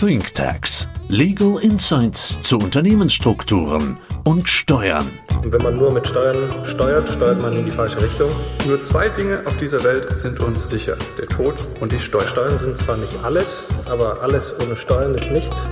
[0.00, 0.88] ThinkTax.
[1.08, 5.08] Legal Insights zu Unternehmensstrukturen und Steuern.
[5.42, 8.30] Und wenn man nur mit Steuern steuert, steuert man in die falsche Richtung.
[8.68, 10.96] Nur zwei Dinge auf dieser Welt sind uns sicher.
[11.18, 12.28] Der Tod und die Steuern.
[12.28, 15.66] Steuern sind zwar nicht alles, aber alles ohne Steuern ist nichts.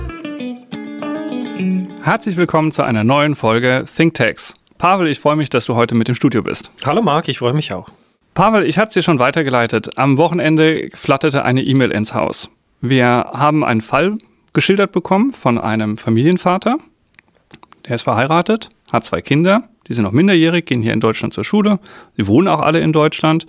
[2.03, 4.55] Herzlich willkommen zu einer neuen Folge ThinkTax.
[4.77, 6.69] Pavel, ich freue mich, dass du heute mit im Studio bist.
[6.85, 7.87] Hallo Marc, ich freue mich auch.
[8.33, 9.97] Pavel, ich hatte es dir schon weitergeleitet.
[9.97, 12.49] Am Wochenende flatterte eine E-Mail ins Haus.
[12.81, 14.17] Wir haben einen Fall
[14.53, 16.77] geschildert bekommen von einem Familienvater.
[17.87, 21.43] Der ist verheiratet, hat zwei Kinder, die sind noch minderjährig, gehen hier in Deutschland zur
[21.43, 21.79] Schule.
[22.17, 23.47] Sie wohnen auch alle in Deutschland.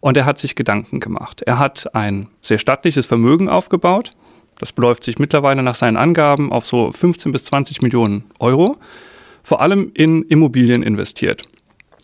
[0.00, 1.42] Und er hat sich Gedanken gemacht.
[1.42, 4.12] Er hat ein sehr stattliches Vermögen aufgebaut.
[4.58, 8.78] Das beläuft sich mittlerweile nach seinen Angaben auf so 15 bis 20 Millionen Euro.
[9.42, 11.42] Vor allem in Immobilien investiert.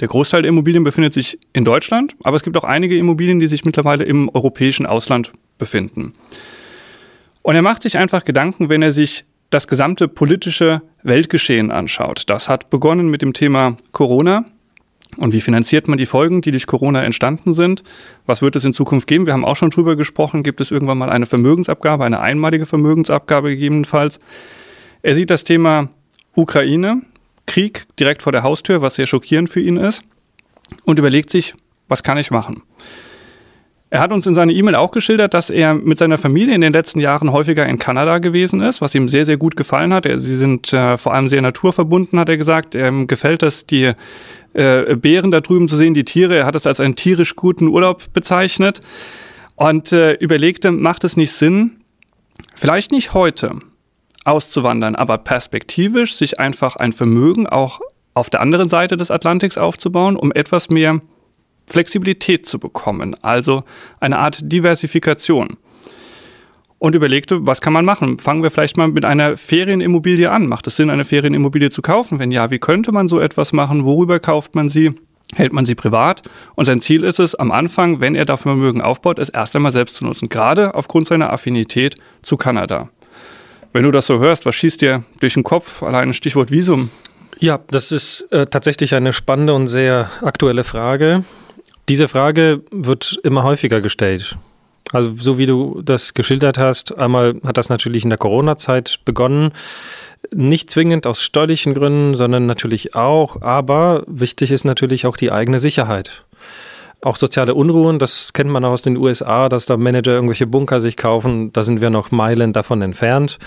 [0.01, 3.47] Der Großteil der Immobilien befindet sich in Deutschland, aber es gibt auch einige Immobilien, die
[3.47, 6.13] sich mittlerweile im europäischen Ausland befinden.
[7.43, 12.25] Und er macht sich einfach Gedanken, wenn er sich das gesamte politische Weltgeschehen anschaut.
[12.27, 14.45] Das hat begonnen mit dem Thema Corona.
[15.17, 17.85] Und wie finanziert man die Folgen, die durch Corona entstanden sind?
[18.27, 19.25] Was wird es in Zukunft geben?
[19.25, 20.43] Wir haben auch schon drüber gesprochen.
[20.43, 24.19] Gibt es irgendwann mal eine Vermögensabgabe, eine einmalige Vermögensabgabe gegebenenfalls?
[25.03, 25.89] Er sieht das Thema
[26.35, 27.03] Ukraine,
[27.47, 30.03] Krieg direkt vor der Haustür, was sehr schockierend für ihn ist,
[30.85, 31.55] und überlegt sich,
[31.89, 32.65] was kann ich machen?
[33.89, 36.73] Er hat uns in seiner E-Mail auch geschildert, dass er mit seiner Familie in den
[36.73, 40.05] letzten Jahren häufiger in Kanada gewesen ist, was ihm sehr, sehr gut gefallen hat.
[40.05, 42.75] Sie sind äh, vor allem sehr naturverbunden, hat er gesagt.
[42.75, 43.93] Ihm gefällt es, die
[44.55, 46.37] äh, Bären da drüben zu sehen, die Tiere.
[46.37, 48.81] Er hat es als einen tierisch guten Urlaub bezeichnet
[49.55, 51.77] und äh, überlegte, macht es nicht Sinn,
[52.57, 53.53] vielleicht nicht heute
[54.25, 57.81] auszuwandern, aber perspektivisch sich einfach ein Vermögen auch
[58.15, 61.01] auf der anderen Seite des Atlantiks aufzubauen, um etwas mehr
[61.67, 63.63] Flexibilität zu bekommen, also
[64.01, 65.57] eine Art Diversifikation.
[66.79, 68.19] Und überlegte, was kann man machen?
[68.19, 70.47] Fangen wir vielleicht mal mit einer Ferienimmobilie an.
[70.47, 72.19] Macht es Sinn, eine Ferienimmobilie zu kaufen?
[72.19, 73.85] Wenn ja, wie könnte man so etwas machen?
[73.85, 74.93] Worüber kauft man sie?
[75.35, 76.23] Hält man sie privat?
[76.55, 79.73] Und sein Ziel ist es, am Anfang, wenn er dafür Vermögen aufbaut, es erst einmal
[79.73, 82.91] selbst zu nutzen, gerade aufgrund seiner Affinität zu Kanada.
[83.73, 85.83] Wenn du das so hörst, was schießt dir durch den Kopf?
[85.83, 86.91] Allein Stichwort Visum.
[87.39, 91.25] Ja, das ist äh, tatsächlich eine spannende und sehr aktuelle Frage.
[91.89, 94.37] Diese Frage wird immer häufiger gestellt.
[94.93, 99.51] Also so wie du das geschildert hast, einmal hat das natürlich in der Corona-Zeit begonnen,
[100.35, 105.59] nicht zwingend aus steuerlichen Gründen, sondern natürlich auch, aber wichtig ist natürlich auch die eigene
[105.59, 106.25] Sicherheit.
[107.03, 110.81] Auch soziale Unruhen, das kennt man auch aus den USA, dass da Manager irgendwelche Bunker
[110.81, 113.39] sich kaufen, da sind wir noch Meilen davon entfernt.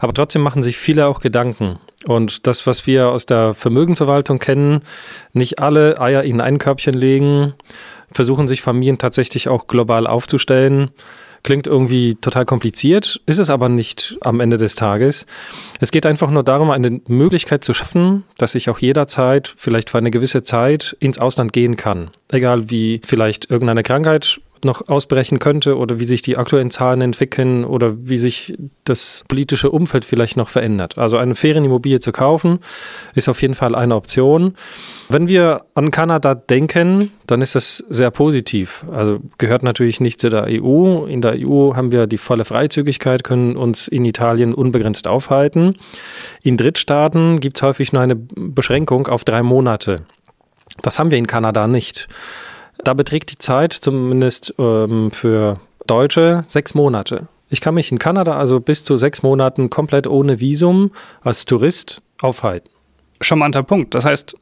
[0.00, 1.78] Aber trotzdem machen sich viele auch Gedanken.
[2.06, 4.80] Und das, was wir aus der Vermögensverwaltung kennen,
[5.32, 7.54] nicht alle Eier in ein Körbchen legen,
[8.12, 10.90] versuchen sich Familien tatsächlich auch global aufzustellen.
[11.42, 15.24] Klingt irgendwie total kompliziert, ist es aber nicht am Ende des Tages.
[15.80, 19.98] Es geht einfach nur darum, eine Möglichkeit zu schaffen, dass ich auch jederzeit, vielleicht für
[19.98, 22.10] eine gewisse Zeit, ins Ausland gehen kann.
[22.30, 27.64] Egal wie vielleicht irgendeine Krankheit noch ausbrechen könnte oder wie sich die aktuellen Zahlen entwickeln
[27.64, 30.98] oder wie sich das politische Umfeld vielleicht noch verändert.
[30.98, 32.58] Also eine Ferienimmobilie zu kaufen,
[33.14, 34.54] ist auf jeden Fall eine Option.
[35.08, 38.84] Wenn wir an Kanada denken, dann ist das sehr positiv.
[38.92, 41.06] Also gehört natürlich nicht zu der EU.
[41.06, 45.76] In der EU haben wir die volle Freizügigkeit, können uns in Italien unbegrenzt aufhalten.
[46.42, 50.02] In Drittstaaten gibt es häufig nur eine Beschränkung auf drei Monate.
[50.82, 52.08] Das haben wir in Kanada nicht.
[52.84, 57.28] Da beträgt die Zeit zumindest ähm, für Deutsche sechs Monate.
[57.48, 60.92] Ich kann mich in Kanada also bis zu sechs Monaten komplett ohne Visum
[61.22, 62.70] als Tourist aufhalten.
[63.20, 63.94] Charmanter Punkt.
[63.94, 64.36] Das heißt,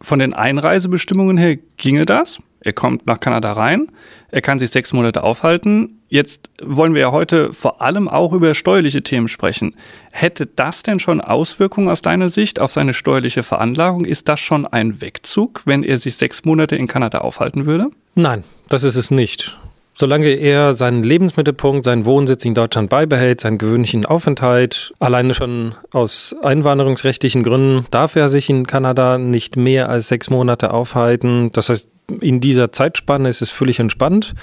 [0.00, 2.38] von den Einreisebestimmungen her ginge das.
[2.64, 3.88] Er kommt nach Kanada rein,
[4.30, 6.00] er kann sich sechs Monate aufhalten.
[6.08, 9.74] Jetzt wollen wir ja heute vor allem auch über steuerliche Themen sprechen.
[10.12, 14.04] Hätte das denn schon Auswirkungen aus deiner Sicht auf seine steuerliche Veranlagung?
[14.04, 17.90] Ist das schon ein Wegzug, wenn er sich sechs Monate in Kanada aufhalten würde?
[18.14, 19.58] Nein, das ist es nicht.
[19.94, 26.34] Solange er seinen Lebensmittelpunkt, seinen Wohnsitz in Deutschland beibehält, seinen gewöhnlichen Aufenthalt, alleine schon aus
[26.42, 31.50] einwanderungsrechtlichen Gründen darf er sich in Kanada nicht mehr als sechs Monate aufhalten.
[31.52, 31.88] Das heißt,
[32.20, 34.34] in dieser Zeitspanne ist es völlig entspannt.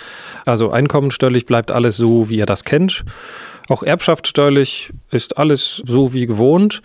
[0.46, 3.04] Also einkommensteuerlich bleibt alles so, wie er das kennt.
[3.70, 6.82] Auch erbschaftssteuerlich ist alles so wie gewohnt.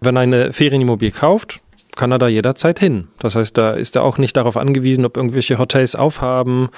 [0.00, 1.60] Wenn eine Ferienimmobilie kauft,
[1.96, 3.08] kann er da jederzeit hin.
[3.18, 6.68] Das heißt, da ist er auch nicht darauf angewiesen, ob irgendwelche Hotels aufhaben.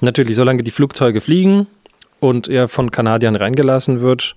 [0.00, 1.66] Natürlich, solange die Flugzeuge fliegen
[2.20, 4.36] und er von Kanadiern reingelassen wird,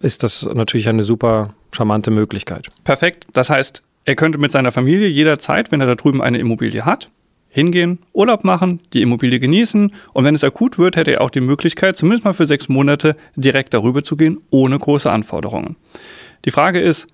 [0.00, 2.68] ist das natürlich eine super charmante Möglichkeit.
[2.84, 3.26] Perfekt.
[3.32, 7.08] Das heißt, er könnte mit seiner Familie jederzeit, wenn er da drüben eine Immobilie hat,
[7.48, 11.40] hingehen, Urlaub machen, die Immobilie genießen und wenn es akut wird, hätte er auch die
[11.40, 15.76] Möglichkeit, zumindest mal für sechs Monate direkt darüber zu gehen, ohne große Anforderungen.
[16.44, 17.08] Die Frage ist,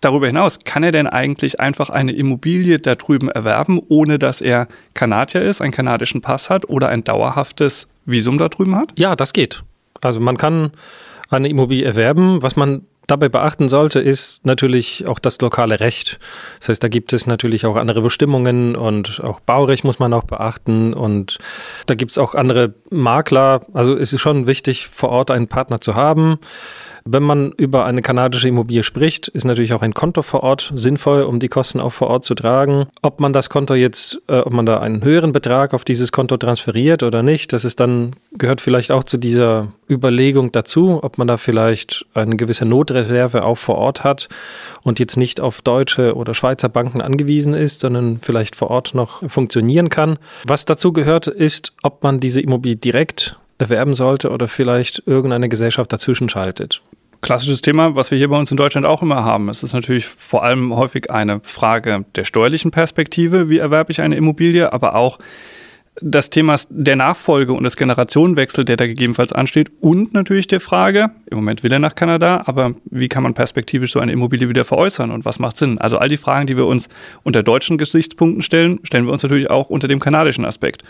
[0.00, 4.68] darüber hinaus, kann er denn eigentlich einfach eine Immobilie da drüben erwerben, ohne dass er
[4.94, 8.92] Kanadier ist, einen kanadischen Pass hat oder ein dauerhaftes Visum da drüben hat?
[8.96, 9.62] Ja, das geht.
[10.00, 10.72] Also man kann
[11.30, 12.42] eine Immobilie erwerben.
[12.42, 16.20] Was man dabei beachten sollte, ist natürlich auch das lokale Recht.
[16.60, 20.24] Das heißt, da gibt es natürlich auch andere Bestimmungen und auch Baurecht muss man auch
[20.24, 21.38] beachten und
[21.86, 23.62] da gibt es auch andere Makler.
[23.72, 26.38] Also es ist schon wichtig, vor Ort einen Partner zu haben.
[27.04, 31.22] Wenn man über eine kanadische Immobilie spricht, ist natürlich auch ein Konto vor Ort sinnvoll,
[31.22, 32.86] um die Kosten auch vor Ort zu tragen.
[33.02, 36.36] Ob man das Konto jetzt, äh, ob man da einen höheren Betrag auf dieses Konto
[36.36, 41.26] transferiert oder nicht, das ist dann, gehört vielleicht auch zu dieser Überlegung dazu, ob man
[41.26, 44.28] da vielleicht eine gewisse Notreserve auch vor Ort hat
[44.82, 49.28] und jetzt nicht auf deutsche oder Schweizer Banken angewiesen ist, sondern vielleicht vor Ort noch
[49.28, 50.18] funktionieren kann.
[50.46, 55.92] Was dazu gehört, ist, ob man diese Immobilie direkt erwerben sollte oder vielleicht irgendeine Gesellschaft
[55.92, 56.82] dazwischen schaltet
[57.20, 59.48] klassisches Thema, was wir hier bei uns in Deutschland auch immer haben.
[59.48, 64.16] Es ist natürlich vor allem häufig eine Frage der steuerlichen Perspektive, wie erwerbe ich eine
[64.16, 65.18] Immobilie, aber auch
[66.00, 71.10] das Thema der Nachfolge und des Generationenwechsels, der da gegebenenfalls ansteht und natürlich der Frage,
[71.28, 74.64] im Moment will er nach Kanada, aber wie kann man perspektivisch so eine Immobilie wieder
[74.64, 75.78] veräußern und was macht Sinn?
[75.78, 76.88] Also all die Fragen, die wir uns
[77.24, 80.82] unter deutschen Gesichtspunkten stellen, stellen wir uns natürlich auch unter dem kanadischen Aspekt.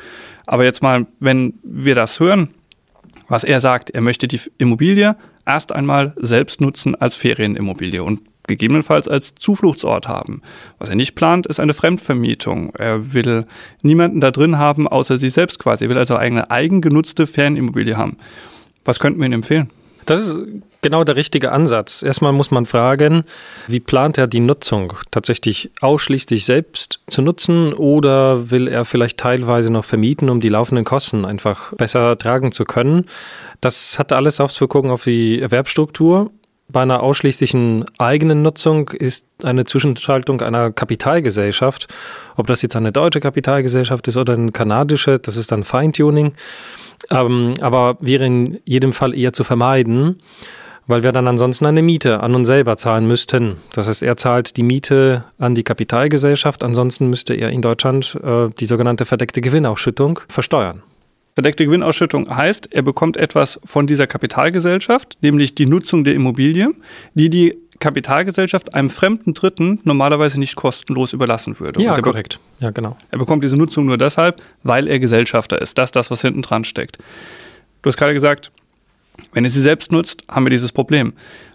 [0.44, 2.50] Aber jetzt mal, wenn wir das hören,
[3.28, 5.16] was er sagt, er möchte die Immobilie
[5.46, 10.42] erst einmal selbst nutzen als Ferienimmobilie und gegebenenfalls als Zufluchtsort haben.
[10.78, 12.75] Was er nicht plant, ist eine Fremdvermietung.
[12.76, 13.46] Er will
[13.82, 15.84] niemanden da drin haben, außer sich selbst quasi.
[15.84, 18.16] Er will also eine eigengenutzte Ferienimmobilie haben.
[18.84, 19.69] Was könnten wir ihm empfehlen?
[20.06, 20.34] Das ist
[20.82, 22.02] genau der richtige Ansatz.
[22.02, 23.25] Erstmal muss man fragen,
[23.66, 24.94] wie plant er die Nutzung?
[25.10, 30.84] Tatsächlich ausschließlich selbst zu nutzen oder will er vielleicht teilweise noch vermieten, um die laufenden
[30.84, 33.06] Kosten einfach besser tragen zu können?
[33.60, 36.30] Das hat alles Auswirkungen auf die Erwerbsstruktur.
[36.70, 41.88] Bei einer ausschließlichen eigenen Nutzung ist eine Zwischenschaltung einer Kapitalgesellschaft,
[42.36, 46.34] ob das jetzt eine deutsche Kapitalgesellschaft ist oder eine kanadische, das ist dann Feintuning.
[47.10, 50.20] Ähm, aber wäre in jedem Fall eher zu vermeiden,
[50.88, 53.58] weil wir dann ansonsten eine Miete an uns selber zahlen müssten.
[53.73, 58.49] Das heißt, er zahlt die Miete an die Kapitalgesellschaft, ansonsten müsste er in Deutschland äh,
[58.58, 60.82] die sogenannte verdeckte Gewinnausschüttung versteuern.
[61.35, 66.70] Verdeckte Gewinnausschüttung heißt, er bekommt etwas von dieser Kapitalgesellschaft, nämlich die Nutzung der Immobilie,
[67.14, 71.81] die die Kapitalgesellschaft einem fremden Dritten normalerweise nicht kostenlos überlassen würde.
[71.81, 72.40] Ja, korrekt.
[72.58, 72.96] Ja, genau.
[73.12, 75.79] Er bekommt diese Nutzung nur deshalb, weil er Gesellschafter ist.
[75.79, 76.99] Das ist das, was hinten dran steckt.
[77.82, 78.50] Du hast gerade gesagt,
[79.32, 81.12] wenn er sie selbst nutzt, haben wir dieses Problem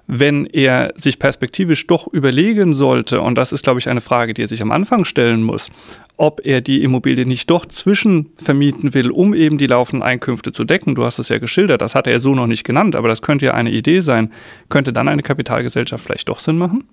[0.08, 4.44] wenn er sich perspektivisch doch überlegen sollte, und das ist, glaube ich, eine Frage, die
[4.44, 5.70] er sich am Anfang stellen muss,
[6.18, 10.96] ob er die Immobilie nicht doch zwischenvermieten will, um eben die laufenden Einkünfte zu decken.
[10.96, 13.46] Du hast es ja geschildert, das hat er so noch nicht genannt, aber das könnte
[13.46, 14.32] ja eine Idee sein.
[14.70, 16.84] Könnte dann eine Kapitalgesellschaft vielleicht doch Sinn machen?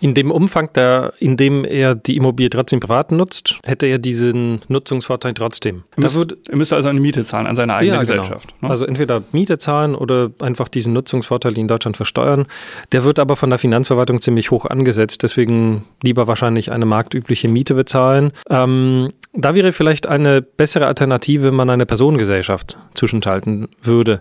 [0.00, 4.60] In dem Umfang, der, in dem er die Immobilie trotzdem privat nutzt, hätte er diesen
[4.68, 5.84] Nutzungsvorteil trotzdem.
[5.96, 8.20] Er, müsste, wird, er müsste also eine Miete zahlen an seine eigene ja, genau.
[8.20, 8.48] Gesellschaft.
[8.48, 8.68] Genau.
[8.68, 8.70] Ne?
[8.70, 12.46] Also entweder Miete zahlen oder einfach diesen Nutzungsvorteil in Deutschland versteuern.
[12.92, 17.74] Der wird aber von der Finanzverwaltung ziemlich hoch angesetzt, deswegen lieber wahrscheinlich eine marktübliche Miete
[17.74, 18.32] bezahlen.
[18.50, 24.20] Ähm, da wäre vielleicht eine bessere Alternative, wenn man eine Personengesellschaft zwischenschalten würde.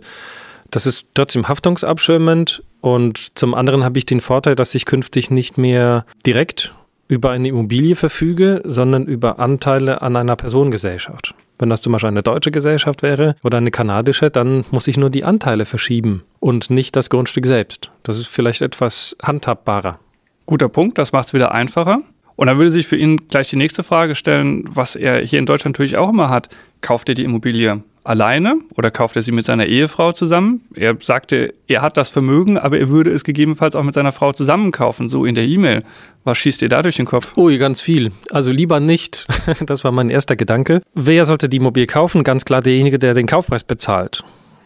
[0.75, 5.57] Das ist trotzdem haftungsabschirmend und zum anderen habe ich den Vorteil, dass ich künftig nicht
[5.57, 6.75] mehr direkt
[7.07, 11.33] über eine Immobilie verfüge, sondern über Anteile an einer Personengesellschaft.
[11.57, 15.09] Wenn das zum Beispiel eine deutsche Gesellschaft wäre oder eine kanadische, dann muss ich nur
[15.09, 17.91] die Anteile verschieben und nicht das Grundstück selbst.
[18.03, 19.99] Das ist vielleicht etwas handhabbarer.
[20.45, 22.01] Guter Punkt, das macht es wieder einfacher.
[22.35, 25.45] Und dann würde sich für ihn gleich die nächste Frage stellen, was er hier in
[25.45, 26.49] Deutschland natürlich auch immer hat.
[26.81, 30.61] Kauft er die Immobilie alleine oder kauft er sie mit seiner Ehefrau zusammen?
[30.73, 34.31] Er sagte, er hat das Vermögen, aber er würde es gegebenenfalls auch mit seiner Frau
[34.31, 35.83] zusammen kaufen, so in der E-Mail.
[36.23, 37.35] Was schießt dir da durch den Kopf?
[37.37, 38.11] Ui, ganz viel.
[38.31, 39.25] Also lieber nicht.
[39.65, 40.81] Das war mein erster Gedanke.
[40.93, 42.23] Wer sollte die Immobilie kaufen?
[42.23, 44.23] Ganz klar derjenige, der den Kaufpreis bezahlt.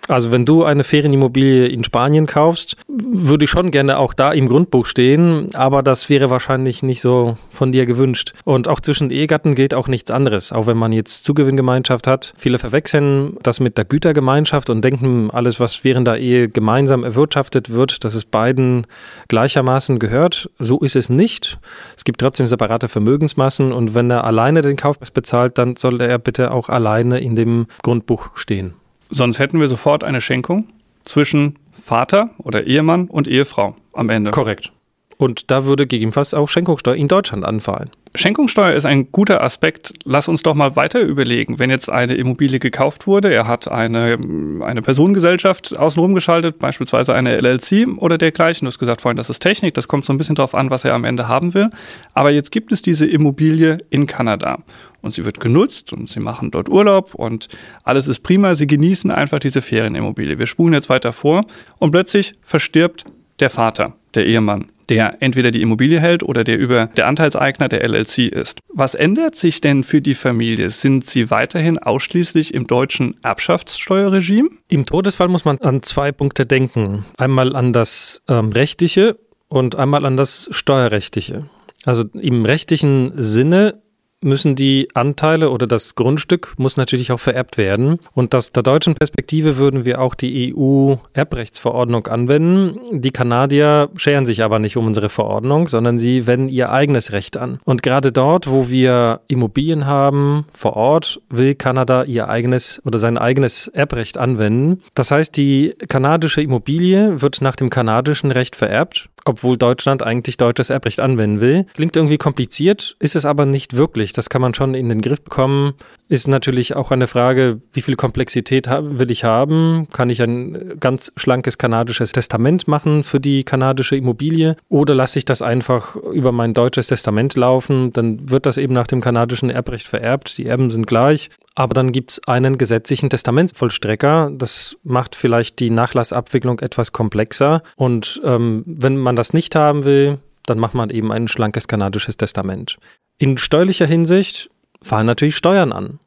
[0.09, 4.47] Also wenn du eine Ferienimmobilie in Spanien kaufst, würde ich schon gerne auch da im
[4.47, 8.33] Grundbuch stehen, aber das wäre wahrscheinlich nicht so von dir gewünscht.
[8.43, 12.33] Und auch zwischen Ehegatten gilt auch nichts anderes, auch wenn man jetzt Zugewinngemeinschaft hat.
[12.37, 17.69] Viele verwechseln das mit der Gütergemeinschaft und denken, alles, was während der Ehe gemeinsam erwirtschaftet
[17.69, 18.87] wird, dass es beiden
[19.27, 20.49] gleichermaßen gehört.
[20.57, 21.59] So ist es nicht.
[21.95, 26.17] Es gibt trotzdem separate Vermögensmassen und wenn er alleine den Kaufpreis bezahlt, dann soll er
[26.17, 28.73] bitte auch alleine in dem Grundbuch stehen.
[29.09, 30.67] Sonst hätten wir sofort eine Schenkung
[31.03, 34.31] zwischen Vater oder Ehemann und Ehefrau am Ende.
[34.31, 34.71] Korrekt.
[35.17, 37.89] Und da würde gegebenenfalls auch Schenkungssteuer in Deutschland anfallen.
[38.15, 39.93] Schenkungssteuer ist ein guter Aspekt.
[40.03, 41.59] Lass uns doch mal weiter überlegen.
[41.59, 44.17] Wenn jetzt eine Immobilie gekauft wurde, er hat eine,
[44.61, 48.65] eine Personengesellschaft außenrum geschaltet, beispielsweise eine LLC oder dergleichen.
[48.65, 49.73] Du hast gesagt vorhin, das ist Technik.
[49.73, 51.69] Das kommt so ein bisschen darauf an, was er am Ende haben will.
[52.13, 54.59] Aber jetzt gibt es diese Immobilie in Kanada
[55.01, 57.47] und sie wird genutzt und sie machen dort Urlaub und
[57.83, 58.55] alles ist prima.
[58.55, 60.39] Sie genießen einfach diese Ferienimmobilie.
[60.39, 61.45] Wir spulen jetzt weiter vor
[61.77, 63.05] und plötzlich verstirbt
[63.39, 67.87] der Vater, der Ehemann der entweder die Immobilie hält oder der über der Anteilseigner der
[67.87, 68.59] LLC ist.
[68.73, 70.69] Was ändert sich denn für die Familie?
[70.69, 74.49] Sind sie weiterhin ausschließlich im deutschen Erbschaftssteuerregime?
[74.67, 77.05] Im Todesfall muss man an zwei Punkte denken.
[77.17, 81.45] Einmal an das ähm, rechtliche und einmal an das steuerrechtliche.
[81.85, 83.81] Also im rechtlichen Sinne
[84.21, 87.99] müssen die Anteile oder das Grundstück muss natürlich auch vererbt werden.
[88.13, 92.79] Und aus der deutschen Perspektive würden wir auch die EU-Erbrechtsverordnung anwenden.
[92.91, 97.38] Die Kanadier scheren sich aber nicht um unsere Verordnung, sondern sie wenden ihr eigenes Recht
[97.38, 97.59] an.
[97.65, 103.17] Und gerade dort, wo wir Immobilien haben vor Ort, will Kanada ihr eigenes oder sein
[103.17, 104.81] eigenes Erbrecht anwenden.
[104.95, 110.69] Das heißt, die kanadische Immobilie wird nach dem kanadischen Recht vererbt obwohl Deutschland eigentlich deutsches
[110.69, 111.65] Erbrecht anwenden will.
[111.73, 114.13] Klingt irgendwie kompliziert, ist es aber nicht wirklich.
[114.13, 115.73] Das kann man schon in den Griff bekommen.
[116.07, 119.88] Ist natürlich auch eine Frage, wie viel Komplexität will ich haben?
[119.91, 124.55] Kann ich ein ganz schlankes kanadisches Testament machen für die kanadische Immobilie?
[124.69, 127.93] Oder lasse ich das einfach über mein deutsches Testament laufen?
[127.93, 130.38] Dann wird das eben nach dem kanadischen Erbrecht vererbt.
[130.38, 131.29] Die Erben sind gleich.
[131.55, 134.31] Aber dann gibt es einen gesetzlichen Testamentsvollstrecker.
[134.33, 137.63] Das macht vielleicht die Nachlassabwicklung etwas komplexer.
[137.75, 142.17] Und ähm, wenn man das nicht haben will, dann macht man eben ein schlankes kanadisches
[142.17, 142.77] Testament.
[143.17, 144.49] In steuerlicher Hinsicht
[144.81, 145.99] fallen natürlich Steuern an.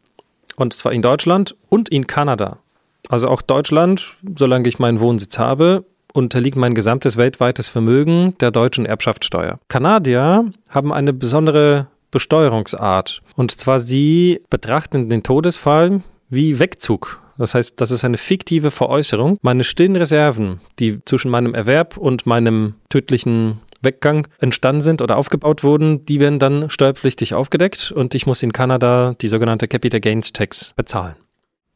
[0.56, 2.58] Und zwar in Deutschland und in Kanada.
[3.08, 8.86] Also auch Deutschland, solange ich meinen Wohnsitz habe, unterliegt mein gesamtes weltweites Vermögen der deutschen
[8.86, 9.58] Erbschaftssteuer.
[9.68, 13.22] Kanadier haben eine besondere Besteuerungsart.
[13.34, 17.20] Und zwar sie betrachten den Todesfall wie Wegzug.
[17.38, 19.38] Das heißt, das ist eine fiktive Veräußerung.
[19.42, 25.64] Meine stillen Reserven, die zwischen meinem Erwerb und meinem tödlichen Weggang entstanden sind oder aufgebaut
[25.64, 30.32] wurden, die werden dann steuerpflichtig aufgedeckt und ich muss in Kanada die sogenannte Capital Gains
[30.32, 31.16] Tax bezahlen.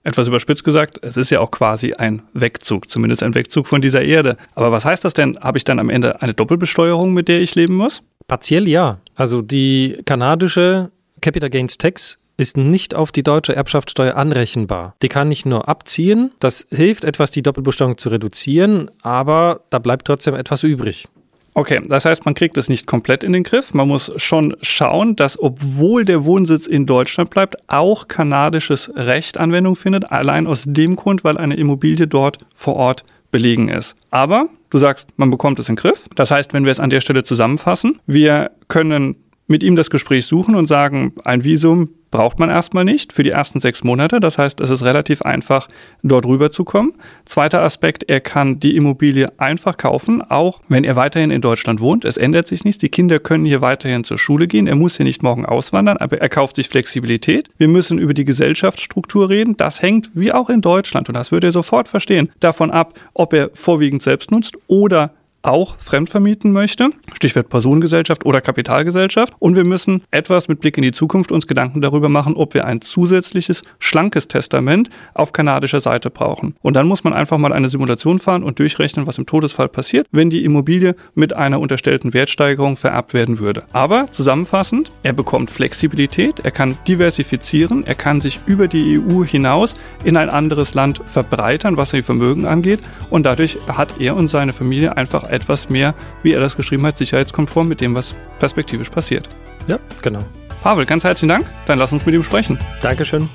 [0.05, 4.03] Etwas überspitzt gesagt, es ist ja auch quasi ein Wegzug, zumindest ein Wegzug von dieser
[4.03, 4.37] Erde.
[4.55, 5.37] Aber was heißt das denn?
[5.41, 8.05] Habe ich dann am Ende eine Doppelbesteuerung, mit der ich leben muss?
[8.29, 8.99] Partiell ja.
[9.15, 10.91] Also die kanadische
[11.21, 14.95] Capital Gains Tax ist nicht auf die deutsche Erbschaftssteuer anrechenbar.
[15.03, 16.33] Die kann ich nur abziehen.
[16.39, 21.09] Das hilft etwas, die Doppelbesteuerung zu reduzieren, aber da bleibt trotzdem etwas übrig.
[21.55, 23.73] Okay, das heißt, man kriegt es nicht komplett in den Griff.
[23.73, 29.75] Man muss schon schauen, dass obwohl der Wohnsitz in Deutschland bleibt, auch kanadisches Recht Anwendung
[29.75, 33.97] findet, allein aus dem Grund, weil eine Immobilie dort vor Ort belegen ist.
[34.11, 36.05] Aber du sagst, man bekommt es in den Griff.
[36.15, 40.27] Das heißt, wenn wir es an der Stelle zusammenfassen, wir können mit ihm das Gespräch
[40.27, 44.21] suchen und sagen, ein Visum braucht man erstmal nicht für die ersten sechs Monate.
[44.21, 45.69] Das heißt, es ist relativ einfach,
[46.03, 46.95] dort rüberzukommen.
[47.27, 52.07] Zweiter Aspekt, er kann die Immobilie einfach kaufen, auch wenn er weiterhin in Deutschland wohnt.
[52.07, 52.79] Es ändert sich nichts.
[52.79, 54.67] Die Kinder können hier weiterhin zur Schule gehen.
[54.67, 57.51] Er muss hier nicht morgen auswandern, aber er kauft sich Flexibilität.
[57.59, 59.59] Wir müssen über die Gesellschaftsstruktur reden.
[59.59, 63.35] Das hängt, wie auch in Deutschland, und das würde er sofort verstehen, davon ab, ob
[63.35, 65.11] er vorwiegend selbst nutzt oder
[65.47, 69.33] auch fremdvermieten möchte, Stichwort Personengesellschaft oder Kapitalgesellschaft.
[69.39, 72.65] Und wir müssen etwas mit Blick in die Zukunft uns Gedanken darüber machen, ob wir
[72.65, 76.57] ein zusätzliches, schlankes Testament auf kanadischer Seite brauchen.
[76.63, 80.07] Und dann muss man einfach mal eine Simulation fahren und durchrechnen, was im Todesfall passiert,
[80.11, 83.65] wenn die Immobilie mit einer unterstellten Wertsteigerung vererbt werden würde.
[83.73, 89.75] Aber zusammenfassend, er bekommt Flexibilität, er kann diversifizieren, er kann sich über die EU hinaus
[90.05, 92.81] in ein anderes Land verbreitern, was sein Vermögen angeht.
[93.11, 96.99] Und dadurch hat er und seine Familie einfach etwas mehr, wie er das geschrieben hat,
[96.99, 99.29] sicherheitskonform mit dem, was perspektivisch passiert.
[99.67, 100.25] Ja, genau.
[100.63, 101.47] Pavel, ganz herzlichen Dank.
[101.67, 102.59] Dann lass uns mit ihm sprechen.
[102.81, 103.29] Dankeschön.